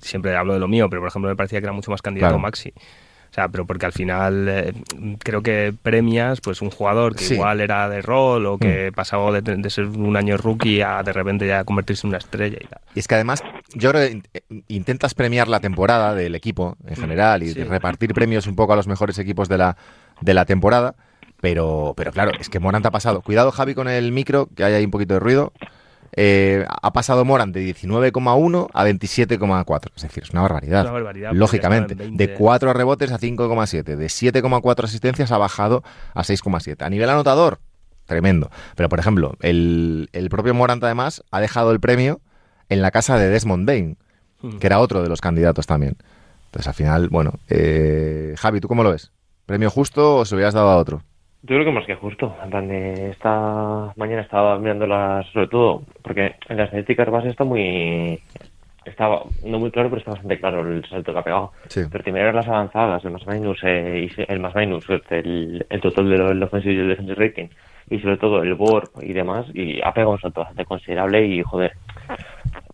[0.00, 2.38] siempre hablo de lo mío, pero por ejemplo me parecía que era mucho más candidato
[2.38, 2.72] Maxi.
[3.30, 4.72] O sea, pero porque al final eh,
[5.18, 8.94] creo que premias pues un jugador que igual era de rol o que mm.
[8.94, 12.66] pasaba de, ser un año rookie a de repente ya convertirse en una estrella y
[12.66, 12.80] tal.
[12.94, 13.42] Y es que además
[13.74, 18.14] yo creo que eh, intentas premiar la temporada del equipo en mm, general y repartir
[18.14, 19.76] premios un poco a los mejores equipos de la,
[20.20, 20.94] de la temporada.
[21.40, 23.20] Pero, pero claro, es que Morant ha pasado.
[23.22, 25.52] Cuidado, Javi, con el micro, que hay ahí un poquito de ruido.
[26.12, 29.90] Eh, ha pasado Moran de 19,1 a 27,4.
[29.94, 31.32] Es decir, es una barbaridad.
[31.32, 31.94] lógicamente.
[31.94, 33.96] De 4 rebotes a 5,7.
[33.96, 35.82] De 7,4 asistencias ha bajado
[36.14, 36.84] a 6,7.
[36.84, 37.60] A nivel anotador,
[38.06, 38.50] tremendo.
[38.74, 42.20] Pero, por ejemplo, el, propio Morant, además, ha dejado el premio
[42.68, 43.98] en la casa de Desmond Bain,
[44.40, 44.58] hmm.
[44.58, 45.96] que era otro de los candidatos también.
[46.46, 47.34] Entonces, al final, bueno.
[47.48, 49.12] Eh, Javi, ¿tú cómo lo ves?
[49.46, 51.02] ¿Premio justo o se hubieras dado a otro?
[51.42, 52.34] Yo creo que más que justo.
[53.10, 58.20] Esta mañana estaba mirándolas, sobre todo, porque en las estadísticas base está muy.
[58.84, 61.52] Estaba no muy claro, pero está bastante claro el salto que ha pegado.
[61.72, 66.42] Pero primero las avanzadas, el más minus, eh, el más minus, el, el total del
[66.42, 67.48] offensive y el defensive rating,
[67.90, 71.42] y sobre todo el board y demás, y ha pegado un salto bastante considerable y,
[71.42, 71.72] joder,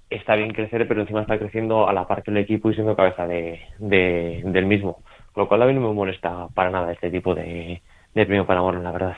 [0.09, 2.97] está bien crecer, pero encima está creciendo a la par que el equipo y siendo
[2.97, 5.03] cabeza de, de, del mismo.
[5.33, 7.83] Con lo cual a mí no me molesta para nada este tipo de
[8.15, 9.17] de premio para la verdad.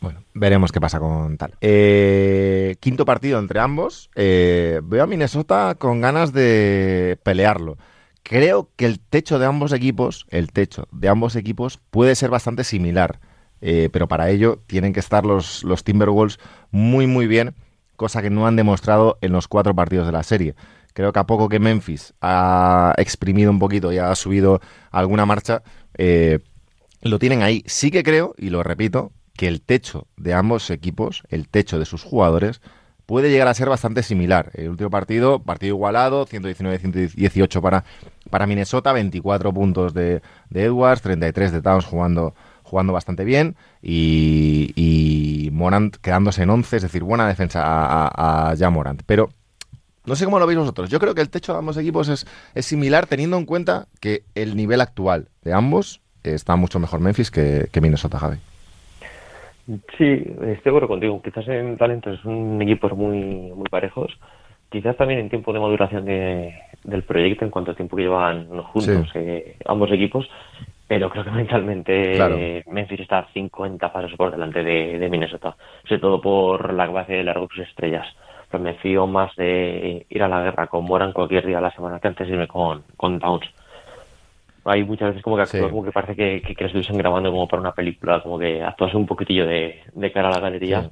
[0.00, 1.54] Bueno, veremos qué pasa con tal.
[1.60, 4.10] Eh, quinto partido entre ambos.
[4.16, 7.76] Eh, veo a Minnesota con ganas de pelearlo.
[8.24, 12.64] Creo que el techo de ambos equipos, el techo de ambos equipos puede ser bastante
[12.64, 13.20] similar.
[13.60, 16.40] Eh, pero para ello tienen que estar los, los Timberwolves
[16.72, 17.54] muy muy bien,
[17.94, 20.56] cosa que no han demostrado en los cuatro partidos de la serie.
[20.94, 24.60] Creo que a poco que Memphis ha exprimido un poquito y ha subido
[24.90, 25.62] alguna marcha,
[25.96, 26.40] eh,
[27.02, 27.62] lo tienen ahí.
[27.66, 31.84] Sí que creo, y lo repito, que el techo de ambos equipos, el techo de
[31.84, 32.60] sus jugadores,
[33.06, 34.50] puede llegar a ser bastante similar.
[34.54, 37.84] El último partido, partido igualado, 119-118 para,
[38.30, 45.50] para Minnesota, 24 puntos de, Edwards, 33 de Towns jugando, jugando bastante bien y, y,
[45.50, 49.02] Morant quedándose en 11, es decir, buena defensa a, a, Morant.
[49.06, 49.30] Pero
[50.04, 50.88] no sé cómo lo veis vosotros.
[50.88, 54.24] Yo creo que el techo de ambos equipos es, es similar teniendo en cuenta que
[54.34, 58.36] el nivel actual de ambos está mucho mejor Memphis que, Minnesota, Javi.
[59.96, 61.22] Sí, estoy de acuerdo contigo.
[61.22, 64.12] Quizás en talento son equipos muy, muy parejos.
[64.70, 66.54] Quizás también en tiempo de maduración de,
[66.84, 70.28] del proyecto, en cuanto a tiempo que llevan juntos eh, ambos equipos.
[70.88, 75.56] Pero creo que mentalmente Memphis está 50 pasos por delante de, Minnesota.
[75.84, 78.06] Sobre todo por la base de largos estrellas.
[78.50, 81.74] Pero me fío más de ir a la guerra con Moran cualquier día de la
[81.74, 83.46] semana que antes irme con, con Towns
[84.64, 87.60] hay muchas veces como que como que parece que, que, que, estuviesen grabando como para
[87.60, 90.90] una película, como que actúas un poquitillo de, de cara a la galería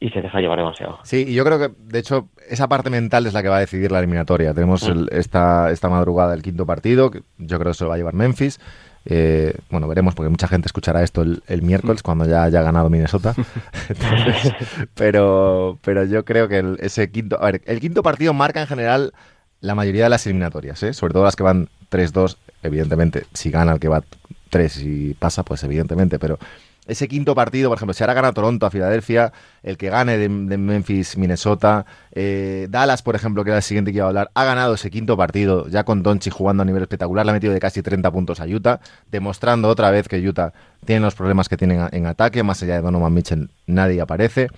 [0.00, 0.98] y se deja llevar demasiado.
[1.04, 3.60] Sí, y yo creo que, de hecho, esa parte mental es la que va a
[3.60, 4.52] decidir la eliminatoria.
[4.52, 7.94] Tenemos el- esta, esta madrugada el quinto partido, que yo creo que se lo va
[7.94, 8.58] a llevar Memphis.
[9.04, 12.90] Eh, bueno, veremos, porque mucha gente escuchará esto el, el miércoles, cuando ya haya ganado
[12.90, 13.34] Minnesota.
[13.88, 14.54] Entonces,
[14.94, 17.40] pero, pero yo creo que el- ese quinto...
[17.40, 19.12] A ver, el quinto partido marca en general
[19.60, 20.92] la mayoría de las eliminatorias, ¿eh?
[20.92, 24.02] sobre todo las que van 3-2, evidentemente, si gana el que va
[24.50, 26.38] 3 y pasa, pues evidentemente, pero
[26.86, 30.28] ese quinto partido, por ejemplo, si ahora gana Toronto a Filadelfia, el que gane de,
[30.28, 34.44] Memphis, Minnesota, eh, Dallas, por ejemplo, que era el siguiente que iba a hablar, ha
[34.44, 37.60] ganado ese quinto partido, ya con Doncic jugando a nivel espectacular, le ha metido de
[37.60, 38.80] casi 30 puntos a Utah,
[39.12, 40.52] demostrando otra vez que Utah
[40.84, 44.48] tiene los problemas que tienen en ataque, más allá de Donovan Mitchell nadie aparece.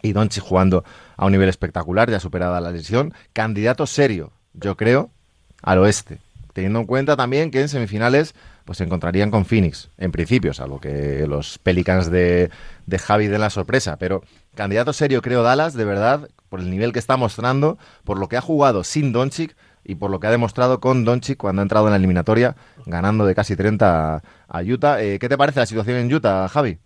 [0.00, 0.84] Y Doncic jugando
[1.16, 3.14] a un nivel espectacular, ya superada la lesión.
[3.32, 5.10] Candidato serio, yo creo,
[5.62, 6.18] al oeste.
[6.52, 8.34] Teniendo en cuenta también que en semifinales
[8.64, 12.50] pues se encontrarían con Phoenix, en principio, salvo que los Pelicans de,
[12.98, 13.96] Javi den la sorpresa.
[13.96, 14.22] Pero
[14.54, 18.36] candidato serio, creo, Dallas, de verdad, por el nivel que está mostrando, por lo que
[18.36, 21.86] ha jugado sin Doncic y por lo que ha demostrado con Doncic cuando ha entrado
[21.86, 22.54] en la eliminatoria,
[22.86, 25.02] ganando de casi 30 a, a Utah.
[25.02, 26.78] Eh, ¿Qué te parece la situación en Utah, Javi?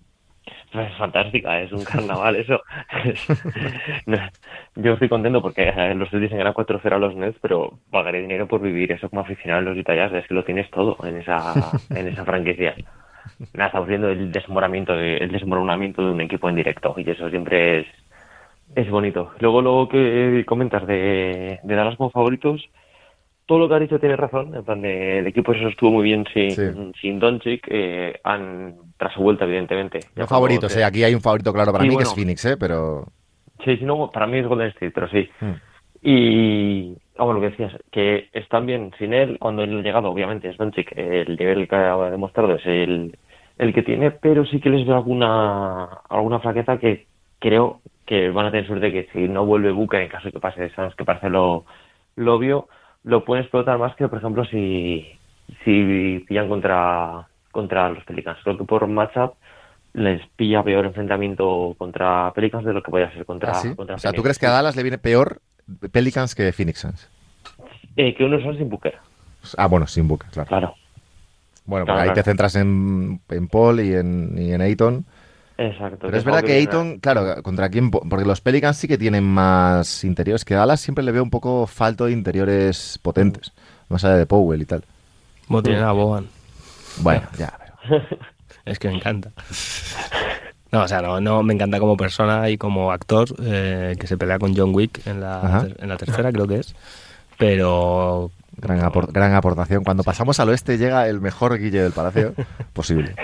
[0.86, 2.60] Es fantástica, es un carnaval eso.
[4.76, 8.46] Yo estoy contento porque eh, los Celtics ganan 4-0 a los Nets, pero pagaré dinero
[8.46, 11.52] por vivir eso como aficionado en los Utah es que lo tienes todo en esa
[11.90, 12.74] en esa franquicia.
[13.54, 17.28] Nada, estamos viendo el desmoronamiento de, el desmoronamiento de un equipo en directo y eso
[17.30, 17.86] siempre es
[18.74, 19.32] es bonito.
[19.38, 22.68] Luego lo que comentas de, de Dallas como favoritos,
[23.46, 24.54] todo lo que has dicho tiene razón.
[24.54, 26.62] En plan, de, el equipo eso estuvo muy bien sin, Sí.
[27.00, 27.66] sin Doncic.
[27.70, 30.00] eh, han, tras su vuelta, evidentemente.
[30.14, 32.56] Cuando favoritos, eh, aquí hay un favorito claro para Sí, mí que es Phoenix, ¿eh?
[32.56, 33.06] pero
[33.64, 35.28] Sí, no, para mí es Golden State, pero sí.
[35.40, 35.54] Hmm.
[36.02, 40.10] Y, ah, bueno, lo que decías, que están bien sin él, cuando él ha llegado,
[40.10, 43.16] obviamente, es Doncic, el nivel que ha demostrado es el,
[43.58, 47.06] el que tiene, pero sí que les veo alguna, alguna flaqueza que
[47.38, 50.38] creo que van a tener suerte que si no vuelve Booker, en caso de que
[50.40, 51.64] pase Suns, que parece lo,
[52.16, 52.68] lo obvio,
[53.06, 55.06] lo pueden explotar más que, por ejemplo, si,
[55.64, 58.38] si pillan contra, contra los Pelicans.
[58.42, 59.34] Creo que por matchup
[59.94, 63.74] les pilla peor enfrentamiento contra Pelicans de lo que vaya a ser contra, ¿Ah, sí?
[63.74, 65.40] contra O sea, ¿tú crees que a Dallas le viene peor
[65.92, 67.08] Pelicans que Phoenix Suns?
[67.96, 68.98] Eh, que uno son sin Booker,
[69.56, 70.48] Ah, bueno, sin Booker, claro.
[70.48, 70.74] claro.
[71.64, 75.04] Bueno, Claro, porque ahí te centras en, en Paul y en, y en Ayton.
[75.58, 75.98] Exacto.
[76.02, 77.90] Pero es verdad que Ayton, claro, ¿contra quién?
[77.90, 80.80] po- Porque los Pelicans sí que tienen más interiores que Dallas.
[80.80, 83.52] Siempre le veo un poco falto de interiores potentes.
[83.88, 84.84] Más allá de Powell y tal.
[85.46, 86.26] Como tienen a Boban.
[86.98, 88.02] Bueno, ya, pero...
[88.64, 89.30] Es que me encanta.
[90.72, 94.18] No, o sea, no, no me encanta como persona y como actor eh, que se
[94.18, 96.74] pelea con John Wick en la, en la tercera, creo que es.
[97.38, 99.84] Pero Gran, apor- gran aportación.
[99.84, 102.34] Cuando pasamos al oeste llega el mejor Guille del Palacio
[102.72, 103.14] posible.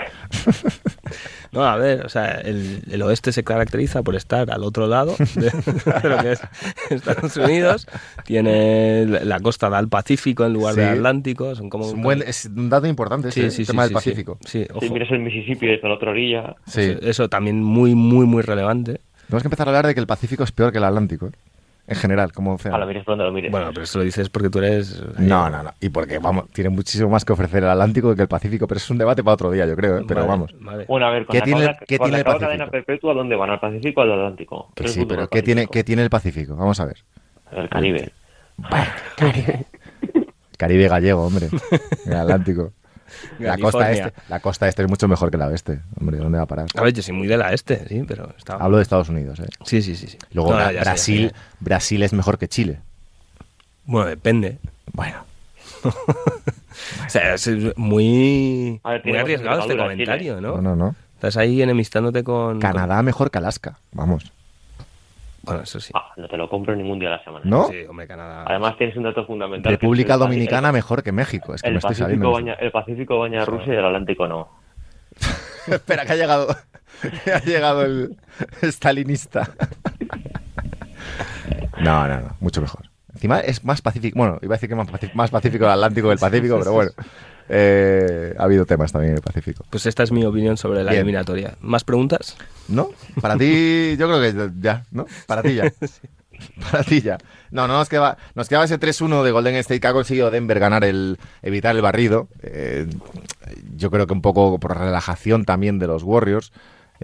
[1.51, 5.15] No, a ver, o sea, el, el oeste se caracteriza por estar al otro lado
[5.35, 5.51] de,
[6.01, 6.41] de lo que es
[6.89, 7.87] Estados Unidos.
[8.25, 10.81] Tiene la costa da al Pacífico en lugar Sí.
[10.81, 11.55] del Atlántico.
[11.55, 13.83] Son como Es un, buen, es un dato importante este, Sí, sí, el sí, tema
[13.83, 14.09] sí, del sí.
[14.09, 14.37] Pacífico.
[14.45, 14.93] Sí, Si ojo.
[14.93, 16.81] miras el Mississippi desde la otra orilla, Sí.
[16.81, 19.01] Eso, eso también muy, muy, muy relevante.
[19.27, 21.27] Tenemos que empezar a hablar de que el Pacífico es peor que el Atlántico.
[21.27, 21.31] ¿eh?
[21.85, 22.77] En general, como océano.
[22.77, 23.51] a lo mires por donde lo mires.
[23.51, 25.03] Bueno, pero eso lo dices porque tú eres...
[25.19, 25.71] No, no, no.
[25.81, 28.89] Y porque, vamos, tiene muchísimo más que ofrecer el Atlántico que el Pacífico, pero es
[28.89, 30.03] un debate para otro día, yo creo, ¿eh?
[30.07, 30.55] Pero Vale, vamos.
[30.61, 30.85] vale.
[30.87, 32.71] Bueno, a ver, con ¿Qué la tiene- cadena- qué con tiene la el cadena Pacífico?
[32.71, 33.49] perpetua, ¿dónde van?
[33.49, 34.71] ¿Al Pacífico o al Atlántico?
[34.75, 35.67] Que sí, pero ¿qué tiene.
[35.67, 36.55] ¿qué tiene el Pacífico?
[36.55, 37.03] Vamos a ver.
[37.51, 38.13] El Caribe.
[40.57, 41.49] Caribe gallego, hombre.
[42.05, 42.71] El Atlántico.
[43.39, 45.79] La costa, este, la costa este es mucho mejor que la oeste.
[45.99, 46.67] Hombre, ¿dónde va a parar?
[46.75, 48.63] A ver, yo soy muy de la este, sí, pero estaba...
[48.63, 49.47] Hablo de Estados Unidos, ¿eh?
[49.65, 50.07] Sí, sí, sí.
[50.07, 50.17] sí.
[50.31, 51.33] Luego No, Brasil.
[51.59, 52.79] Brasil es mejor que Chile.
[53.85, 54.57] Bueno, depende.
[54.93, 55.25] Bueno,
[57.05, 60.57] O sea, es muy, ver, muy arriesgado este comentario, ¿no?
[60.57, 60.95] no, no, no.
[61.15, 62.59] Estás ahí enemistándote con...
[62.59, 63.77] Canadá mejor que Alaska.
[63.93, 64.31] Vamos.
[65.43, 65.91] Con- Bueno, eso sí.
[65.95, 67.45] Ah, no te lo compro ningún día a la semana.
[67.45, 67.67] ¿No?
[67.67, 68.45] Sí, hombre, Canadá...
[68.47, 69.71] Además tienes un dato fundamental.
[69.71, 71.53] República Dominicana el- mejor que México.
[71.53, 72.31] Es que El me estoy Pacífico, saliendo.
[72.31, 74.49] baña, el Pacífico baña a Rusia y el Atlántico no.
[75.67, 76.47] Espera, que ha llegado.
[77.33, 78.17] ha llegado el
[78.63, 79.49] stalinista.
[81.81, 82.35] no, no, no.
[82.39, 82.81] Mucho mejor.
[83.13, 84.17] Encima es más pacífico.
[84.17, 86.71] Bueno, iba a decir que más pacífico, más pacífico el Atlántico que el Pacífico, pero
[86.73, 86.91] bueno.
[87.49, 89.65] Eh, ha habido temas también en el Pacífico.
[89.69, 91.01] Pues esta es mi opinión sobre la Bien.
[91.01, 91.55] eliminatoria.
[91.61, 92.37] ¿Más preguntas?
[92.67, 92.89] ¿No?
[93.21, 95.05] Para ti, yo creo que ya, ¿no?
[95.27, 95.71] Para ti ya.
[96.71, 97.17] Para ti ya.
[97.51, 100.59] No, no nos quedaba, nos quedaba ese 3-1 de Golden State que ha conseguido Denver
[100.59, 102.27] ganar el, evitar el barrido.
[102.41, 102.87] Eh,
[103.75, 106.51] yo creo que un poco por relajación también de los Warriors.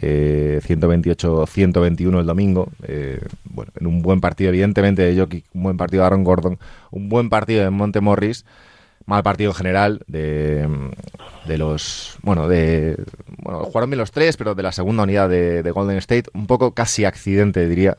[0.02, 2.70] Eh, 128-121 el domingo.
[2.88, 6.58] Eh, bueno, en un buen partido, evidentemente, de Jokic, un buen partido de Aaron Gordon,
[6.92, 8.46] un buen partido de Monte Morris.
[9.10, 10.68] Mal partido en general de,
[11.46, 12.18] de los.
[12.22, 13.04] Bueno, de.
[13.40, 16.48] Bueno, jugaron bien los tres, pero de la segunda unidad de, de Golden State, un
[16.48, 17.98] poco casi accidente, diría,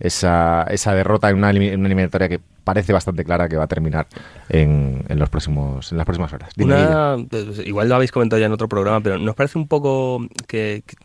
[0.00, 3.66] esa, esa derrota en una, en una eliminatoria que parece bastante clara que va a
[3.68, 4.06] terminar
[4.48, 6.50] en, en los próximos, en las próximas horas.
[6.58, 10.24] Una, pues, igual lo habéis comentado ya en otro programa, pero ¿nos parece un poco
[10.46, 10.96] que, que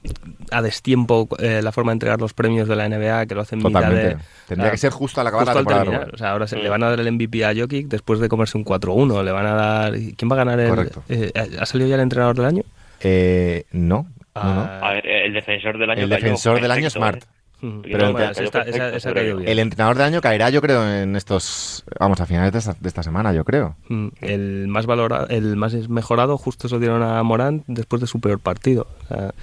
[0.52, 3.60] a destiempo eh, la forma de entregar los premios de la NBA, que lo hacen
[3.60, 4.08] mitad Totalmente.
[4.16, 4.18] de...
[4.48, 6.00] Tendría ah, que ser justo al acabar justo la al temporada terminar.
[6.02, 6.16] regular.
[6.16, 6.60] O sea, ahora se, Mm.
[6.62, 9.24] le van a dar el MVP a Jokic después de comerse un 4-1.
[9.24, 9.94] Le van a dar...
[9.94, 10.70] ¿Quién va a ganar el...?
[10.70, 11.04] Correcto.
[11.10, 12.64] eh, ¿Ha salido ya el entrenador del año?
[13.02, 14.62] Eh, no, no, no.
[14.62, 17.18] Ah, A ver, el defensor del año El cayó defensor del año Smart.
[17.24, 17.28] ¿eh?
[17.60, 19.50] Pero no, el- bueno, cayó esa, esa, perfecto, esa pero cayó bien.
[19.50, 21.84] El entrenador del año caerá, yo creo, en estos.
[22.00, 23.76] Vamos, a finales de esta, de esta semana, yo creo.
[23.90, 28.08] Mm, El más valorado, el más mejorado, justo se lo dieron a Morán después de
[28.08, 28.88] su peor partido.
[29.06, 29.34] O sea,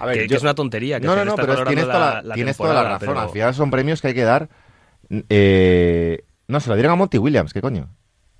[0.00, 1.00] A ver, que, es una tontería.
[1.00, 2.98] Que no, no, no, pero tienes, toda la, la tienes toda la razón.
[3.08, 4.48] pero- Al final son premios que hay que dar.
[5.28, 7.88] Eh, no, se lo dieron a Monty Williams, ¿qué coño?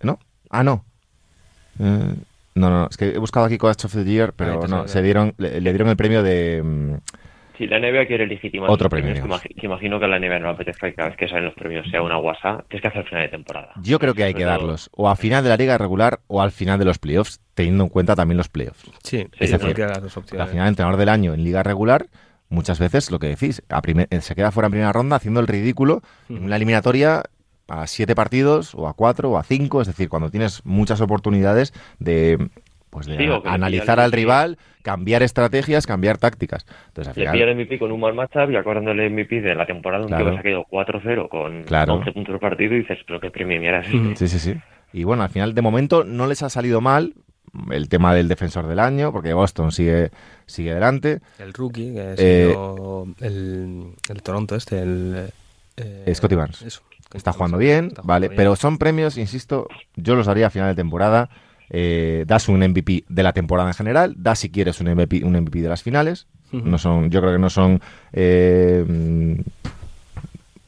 [0.02, 0.18] ¿No?
[0.50, 0.84] Ah, no.
[1.80, 2.14] Eh,
[2.54, 5.34] no, no, es que he buscado aquí Coach of the Year, pero no, se dieron,
[5.38, 6.62] le, le dieron el premio de.
[6.62, 6.94] mm,
[7.56, 10.46] Si la NBA quiere legitimar Otro premio, premios, que, imagino que a la NBA no
[10.48, 13.04] le apetezca que cada vez que salen los premios sea una guasa, tienes que hacer
[13.08, 13.72] final de temporada.
[13.82, 16.50] Yo creo que hay que darlos o al final de la liga regular o al
[16.50, 18.90] final de los playoffs, teniendo en cuenta también los playoffs.
[19.02, 20.48] Sí, Es sí, decir, cualquiera de las dos Al opciones.
[20.50, 22.06] final, el entrenador del año en liga regular,
[22.48, 25.40] muchas veces lo que decís, a primer- eh, se queda fuera en primera ronda haciendo
[25.40, 27.22] el ridículo en una eliminatoria
[27.68, 31.72] a siete partidos o a cuatro o a cinco, es decir, cuando tienes muchas oportunidades
[31.98, 32.50] de
[32.94, 36.64] pues de Sí, le analizar al rival, cambiar estrategias, cambiar tácticas.
[36.88, 39.40] Entonces, al Le final, pilla el MVP con un mal matchup y acordando el MVP
[39.42, 40.24] de la temporada, Claro.
[40.24, 41.94] tío que se ha quedado 4-0 con Claro.
[41.94, 44.10] 11 puntos por partido y dices, pero qué premio es Mm.
[44.12, 44.28] este.
[44.28, 44.60] Sí, sí, sí.
[44.92, 47.14] Y bueno, al final, de momento, no les ha salido mal
[47.70, 50.10] el tema del defensor del año, porque Boston sigue,
[50.46, 51.20] sigue adelante.
[51.38, 52.56] El rookie, que es Eh,
[53.20, 55.28] el, el Toronto este, el...
[55.76, 56.62] eh, Scotty Barnes.
[56.62, 56.82] eso.
[57.12, 58.36] Está jugando bien, Está jugando vale, bien.
[58.36, 61.28] pero son premios, insisto, yo los daría a final de temporada.
[61.76, 65.32] Eh, das un MVP de la temporada en general, das si quieres un MVP, un
[65.32, 66.26] MVP de las finales.
[66.52, 67.80] No son, yo creo que no son,
[68.12, 69.34] eh, mm,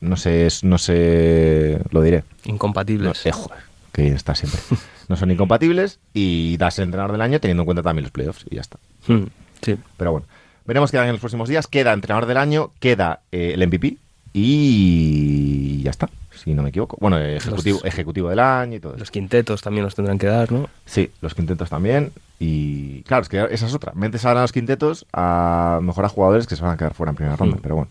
[0.01, 2.25] no sé, no sé, lo diré.
[2.45, 3.25] No, Incompatibles.
[3.25, 3.61] eh, joder,
[3.93, 4.61] que bien está siempre.
[5.09, 8.45] No son incompatibles y das el entrenador del año teniendo en cuenta también los playoffs
[8.51, 8.77] y ya está.
[9.07, 9.27] Mm,
[9.63, 9.77] sí.
[9.97, 10.27] Pero bueno,
[10.65, 11.69] veremos qué dan en los próximos días.
[11.69, 13.99] Queda entrenador del año, queda eh, el MVP
[14.39, 16.97] y ya está, si no me equivoco.
[17.01, 19.01] Bueno, ejecutivo, Los- ejecutivo del año y todo eso.
[19.01, 20.69] Los quintetos también los tendrán que dar, ¿no?
[20.85, 22.13] Sí, los quintetos también.
[22.39, 23.93] Y claro, es que esa es otra.
[23.95, 27.11] Metes ahora a los quintetos a mejor a jugadores que se van a quedar fuera
[27.11, 27.57] en primera ronda.
[27.57, 27.61] Mm.
[27.63, 27.91] Pero bueno,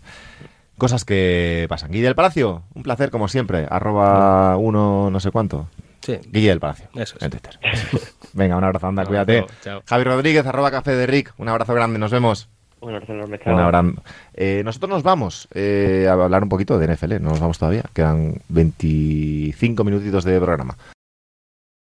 [0.78, 1.92] cosas que pasan.
[1.92, 3.66] Guille del Palacio, un placer como siempre.
[3.70, 5.68] Arroba uno no sé cuánto.
[6.02, 6.20] Sí.
[6.32, 6.88] Guille del Palacio.
[6.94, 7.24] Eso es.
[7.24, 7.60] En Twitter.
[8.34, 9.46] Venga, un abrazo, anda, No, cuídate.
[9.66, 9.82] no.
[9.86, 11.34] Javi Rodríguez, arroba café de Rick.
[11.38, 12.48] Un abrazo grande, nos vemos.
[12.86, 13.60] Un abrazo enorme, Un chao.
[13.60, 13.94] abrazo.
[14.34, 17.84] Eh, nosotros nos vamos eh, a hablar un poquito de NFL, no nos vamos todavía,
[17.94, 20.78] quedan 25 minutitos de programa.